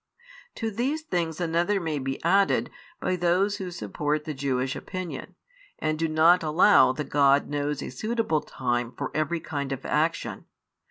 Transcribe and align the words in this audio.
To 0.55 0.71
these 0.71 1.03
things 1.03 1.39
another 1.39 1.79
may 1.79 1.99
be 1.99 2.19
added 2.23 2.71
by 2.99 3.15
those 3.15 3.57
who 3.57 3.69
support 3.69 4.23
the 4.25 4.33
Jewish 4.33 4.75
opinion, 4.75 5.35
and 5.77 5.99
do 5.99 6.07
not 6.07 6.41
allow 6.41 6.91
that 6.91 7.09
God 7.11 7.47
knows 7.47 7.83
a 7.83 7.91
suitable 7.91 8.41
time 8.41 8.93
for 8.97 9.11
every 9.13 9.39
kind 9.39 9.71
of 9.71 9.85
action. 9.85 10.45